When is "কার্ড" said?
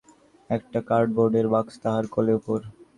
0.89-1.09